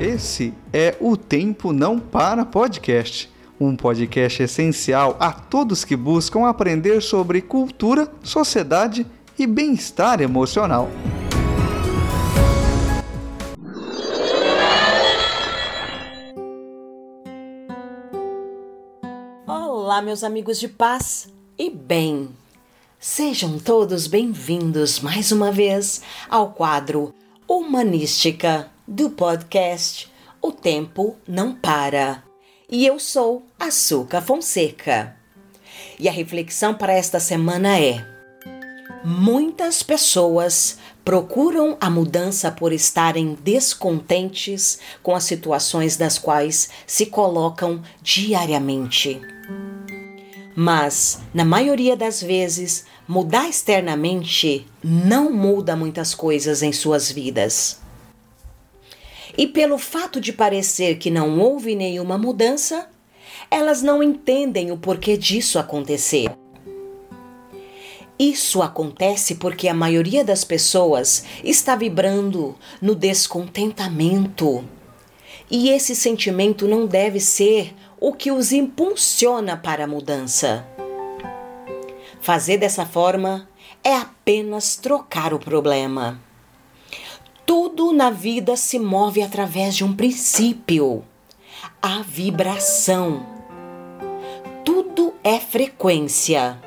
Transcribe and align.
Esse 0.00 0.54
é 0.72 0.96
o 1.00 1.16
Tempo 1.16 1.72
Não 1.72 1.98
Para 1.98 2.46
Podcast, 2.46 3.28
um 3.58 3.74
podcast 3.74 4.44
essencial 4.44 5.16
a 5.18 5.32
todos 5.32 5.84
que 5.84 5.96
buscam 5.96 6.46
aprender 6.46 7.02
sobre 7.02 7.42
cultura, 7.42 8.08
sociedade 8.22 9.04
e 9.36 9.44
bem-estar 9.44 10.20
emocional. 10.20 10.88
Olá, 19.48 20.00
meus 20.00 20.22
amigos 20.22 20.60
de 20.60 20.68
paz 20.68 21.28
e 21.58 21.68
bem. 21.68 22.28
Sejam 23.00 23.58
todos 23.58 24.06
bem-vindos 24.06 25.00
mais 25.00 25.32
uma 25.32 25.50
vez 25.50 26.02
ao 26.30 26.52
quadro 26.52 27.12
Humanística 27.48 28.70
do 28.88 29.10
podcast 29.10 30.10
O 30.40 30.50
Tempo 30.50 31.14
Não 31.28 31.52
Para. 31.52 32.24
E 32.70 32.86
eu 32.86 32.98
sou 32.98 33.42
Açúcar 33.60 34.22
Fonseca. 34.22 35.14
E 35.98 36.08
a 36.08 36.12
reflexão 36.12 36.72
para 36.72 36.94
esta 36.94 37.20
semana 37.20 37.78
é: 37.78 38.02
Muitas 39.04 39.82
pessoas 39.82 40.78
procuram 41.04 41.76
a 41.78 41.90
mudança 41.90 42.50
por 42.50 42.72
estarem 42.72 43.36
descontentes 43.44 44.78
com 45.02 45.14
as 45.14 45.24
situações 45.24 45.98
das 45.98 46.18
quais 46.18 46.70
se 46.86 47.04
colocam 47.04 47.82
diariamente. 48.00 49.20
Mas, 50.56 51.20
na 51.34 51.44
maioria 51.44 51.94
das 51.94 52.22
vezes, 52.22 52.86
mudar 53.06 53.50
externamente 53.50 54.66
não 54.82 55.30
muda 55.30 55.76
muitas 55.76 56.14
coisas 56.14 56.62
em 56.62 56.72
suas 56.72 57.12
vidas. 57.12 57.86
E 59.38 59.46
pelo 59.46 59.78
fato 59.78 60.20
de 60.20 60.32
parecer 60.32 60.98
que 60.98 61.12
não 61.12 61.38
houve 61.38 61.76
nenhuma 61.76 62.18
mudança, 62.18 62.88
elas 63.48 63.82
não 63.82 64.02
entendem 64.02 64.72
o 64.72 64.76
porquê 64.76 65.16
disso 65.16 65.60
acontecer. 65.60 66.28
Isso 68.18 68.60
acontece 68.60 69.36
porque 69.36 69.68
a 69.68 69.74
maioria 69.74 70.24
das 70.24 70.42
pessoas 70.42 71.24
está 71.44 71.76
vibrando 71.76 72.56
no 72.82 72.96
descontentamento. 72.96 74.64
E 75.48 75.70
esse 75.70 75.94
sentimento 75.94 76.66
não 76.66 76.84
deve 76.84 77.20
ser 77.20 77.76
o 78.00 78.12
que 78.12 78.32
os 78.32 78.50
impulsiona 78.50 79.56
para 79.56 79.84
a 79.84 79.86
mudança. 79.86 80.66
Fazer 82.20 82.58
dessa 82.58 82.84
forma 82.84 83.48
é 83.84 83.94
apenas 83.94 84.74
trocar 84.74 85.32
o 85.32 85.38
problema. 85.38 86.27
Tudo 87.48 87.94
na 87.94 88.10
vida 88.10 88.58
se 88.58 88.78
move 88.78 89.22
através 89.22 89.74
de 89.74 89.82
um 89.82 89.96
princípio: 89.96 91.02
a 91.80 92.02
vibração. 92.02 93.24
Tudo 94.62 95.14
é 95.24 95.40
frequência. 95.40 96.62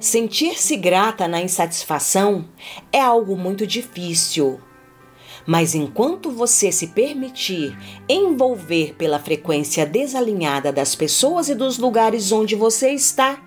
Sentir-se 0.00 0.76
grata 0.76 1.28
na 1.28 1.40
insatisfação 1.40 2.46
é 2.92 3.00
algo 3.00 3.36
muito 3.36 3.64
difícil. 3.64 4.58
Mas 5.46 5.76
enquanto 5.76 6.28
você 6.28 6.72
se 6.72 6.88
permitir 6.88 7.78
envolver 8.08 8.96
pela 8.98 9.20
frequência 9.20 9.86
desalinhada 9.86 10.72
das 10.72 10.96
pessoas 10.96 11.48
e 11.48 11.54
dos 11.54 11.78
lugares 11.78 12.32
onde 12.32 12.56
você 12.56 12.90
está, 12.90 13.40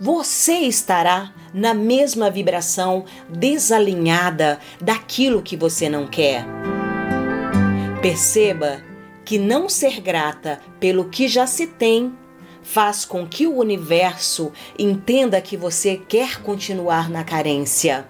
você 0.00 0.54
estará 0.60 1.32
na 1.52 1.74
mesma 1.74 2.30
vibração 2.30 3.04
desalinhada 3.28 4.60
daquilo 4.80 5.42
que 5.42 5.56
você 5.56 5.88
não 5.88 6.06
quer. 6.06 6.44
Perceba 8.00 8.80
que 9.24 9.38
não 9.38 9.68
ser 9.68 10.00
grata 10.00 10.60
pelo 10.78 11.08
que 11.08 11.26
já 11.26 11.46
se 11.46 11.66
tem 11.66 12.16
faz 12.62 13.04
com 13.04 13.26
que 13.26 13.46
o 13.46 13.56
universo 13.56 14.52
entenda 14.78 15.40
que 15.40 15.56
você 15.56 15.96
quer 15.96 16.42
continuar 16.42 17.10
na 17.10 17.24
carência. 17.24 18.08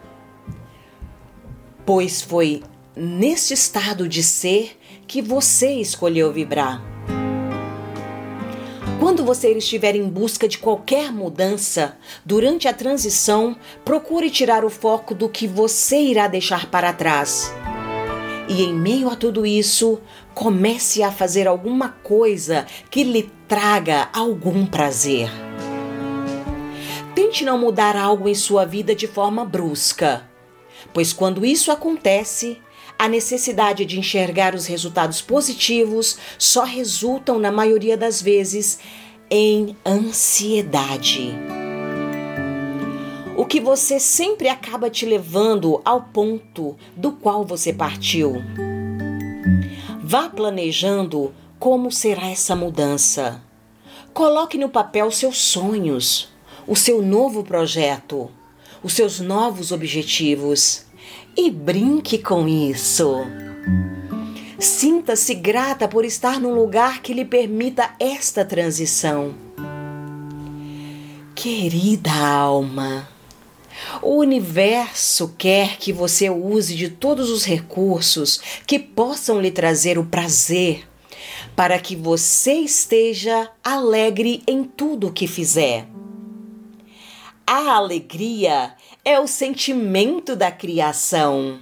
Pois 1.86 2.20
foi 2.20 2.62
neste 2.94 3.54
estado 3.54 4.08
de 4.08 4.22
ser 4.22 4.76
que 5.06 5.22
você 5.22 5.74
escolheu 5.74 6.32
vibrar. 6.32 6.97
Quando 8.98 9.24
você 9.24 9.52
estiver 9.52 9.94
em 9.94 10.08
busca 10.08 10.48
de 10.48 10.58
qualquer 10.58 11.12
mudança, 11.12 11.96
durante 12.24 12.66
a 12.66 12.74
transição, 12.74 13.56
procure 13.84 14.28
tirar 14.28 14.64
o 14.64 14.70
foco 14.70 15.14
do 15.14 15.28
que 15.28 15.46
você 15.46 16.00
irá 16.00 16.26
deixar 16.26 16.68
para 16.68 16.92
trás. 16.92 17.52
E 18.48 18.64
em 18.64 18.74
meio 18.74 19.08
a 19.08 19.14
tudo 19.14 19.46
isso, 19.46 20.00
comece 20.34 21.00
a 21.04 21.12
fazer 21.12 21.46
alguma 21.46 21.90
coisa 21.90 22.66
que 22.90 23.04
lhe 23.04 23.30
traga 23.46 24.08
algum 24.12 24.66
prazer. 24.66 25.30
Tente 27.14 27.44
não 27.44 27.56
mudar 27.56 27.94
algo 27.96 28.28
em 28.28 28.34
sua 28.34 28.64
vida 28.64 28.96
de 28.96 29.06
forma 29.06 29.44
brusca, 29.44 30.28
pois 30.92 31.12
quando 31.12 31.46
isso 31.46 31.70
acontece, 31.70 32.60
a 32.98 33.08
necessidade 33.08 33.84
de 33.84 33.98
enxergar 33.98 34.54
os 34.54 34.66
resultados 34.66 35.22
positivos 35.22 36.18
só 36.36 36.64
resultam, 36.64 37.38
na 37.38 37.52
maioria 37.52 37.96
das 37.96 38.20
vezes, 38.20 38.80
em 39.30 39.76
ansiedade. 39.86 41.32
O 43.36 43.46
que 43.46 43.60
você 43.60 44.00
sempre 44.00 44.48
acaba 44.48 44.90
te 44.90 45.06
levando 45.06 45.80
ao 45.84 46.02
ponto 46.02 46.76
do 46.96 47.12
qual 47.12 47.44
você 47.44 47.72
partiu. 47.72 48.42
Vá 50.02 50.28
planejando 50.28 51.32
como 51.56 51.92
será 51.92 52.28
essa 52.28 52.56
mudança. 52.56 53.40
Coloque 54.12 54.58
no 54.58 54.68
papel 54.68 55.08
seus 55.12 55.38
sonhos, 55.38 56.30
o 56.66 56.74
seu 56.74 57.00
novo 57.00 57.44
projeto, 57.44 58.28
os 58.82 58.92
seus 58.94 59.20
novos 59.20 59.70
objetivos 59.70 60.87
e 61.36 61.50
brinque 61.50 62.18
com 62.18 62.48
isso. 62.48 63.24
Sinta-se 64.58 65.34
grata 65.34 65.86
por 65.86 66.04
estar 66.04 66.40
num 66.40 66.52
lugar 66.52 67.00
que 67.00 67.14
lhe 67.14 67.24
permita 67.24 67.94
esta 68.00 68.44
transição. 68.44 69.34
Querida 71.34 72.12
alma, 72.12 73.08
o 74.02 74.16
universo 74.16 75.34
quer 75.38 75.76
que 75.78 75.92
você 75.92 76.28
use 76.28 76.74
de 76.74 76.88
todos 76.88 77.30
os 77.30 77.44
recursos 77.44 78.40
que 78.66 78.78
possam 78.78 79.40
lhe 79.40 79.52
trazer 79.52 79.98
o 79.98 80.06
prazer, 80.06 80.88
para 81.54 81.78
que 81.78 81.94
você 81.94 82.54
esteja 82.54 83.50
alegre 83.62 84.42
em 84.46 84.64
tudo 84.64 85.06
o 85.06 85.12
que 85.12 85.28
fizer. 85.28 85.86
A 87.46 87.76
alegria 87.76 88.74
é 89.08 89.18
o 89.18 89.26
sentimento 89.26 90.36
da 90.36 90.50
criação. 90.50 91.60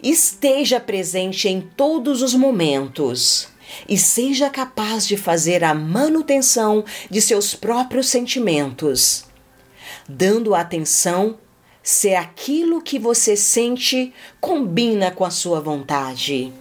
Esteja 0.00 0.78
presente 0.78 1.48
em 1.48 1.60
todos 1.60 2.22
os 2.22 2.32
momentos 2.32 3.48
e 3.88 3.98
seja 3.98 4.48
capaz 4.48 5.04
de 5.04 5.16
fazer 5.16 5.64
a 5.64 5.74
manutenção 5.74 6.84
de 7.10 7.20
seus 7.20 7.56
próprios 7.56 8.06
sentimentos, 8.06 9.24
dando 10.08 10.54
atenção 10.54 11.40
se 11.82 12.14
aquilo 12.14 12.80
que 12.80 13.00
você 13.00 13.36
sente 13.36 14.14
combina 14.40 15.10
com 15.10 15.24
a 15.24 15.30
sua 15.30 15.60
vontade. 15.60 16.52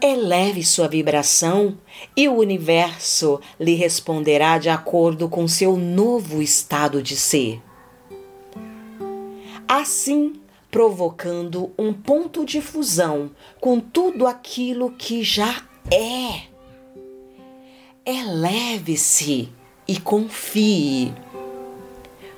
Eleve 0.00 0.64
sua 0.64 0.88
vibração 0.88 1.76
e 2.16 2.26
o 2.30 2.36
universo 2.36 3.42
lhe 3.60 3.74
responderá 3.74 4.56
de 4.56 4.70
acordo 4.70 5.28
com 5.28 5.46
seu 5.46 5.76
novo 5.76 6.40
estado 6.40 7.02
de 7.02 7.14
ser. 7.14 7.65
Assim, 9.68 10.40
provocando 10.70 11.72
um 11.78 11.92
ponto 11.92 12.44
de 12.44 12.60
fusão 12.60 13.30
com 13.60 13.80
tudo 13.80 14.26
aquilo 14.26 14.92
que 14.92 15.22
já 15.22 15.62
é. 15.90 16.42
Eleve-se 18.04 19.48
e 19.88 19.98
confie, 19.98 21.12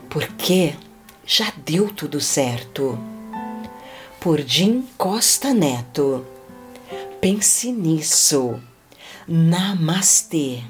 porque 0.08 0.75
já 1.26 1.52
deu 1.64 1.92
tudo 1.92 2.20
certo. 2.20 2.98
Por 4.20 4.40
Jim 4.40 4.84
Costa 4.96 5.52
Neto. 5.52 6.24
Pense 7.20 7.70
nisso. 7.70 8.60
Namastê. 9.26 10.62